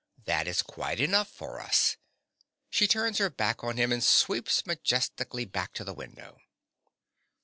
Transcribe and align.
That 0.25 0.47
is 0.47 0.63
quite 0.63 0.99
enough 0.99 1.29
for 1.29 1.59
us. 1.61 1.95
(_She 2.73 2.89
turns 2.89 3.19
her 3.19 3.29
back 3.29 3.63
on 3.63 3.77
him 3.77 3.91
and 3.91 4.03
sweeps 4.03 4.65
majestically 4.65 5.45
back 5.45 5.73
to 5.73 5.83
the 5.83 5.93
window. 5.93 6.39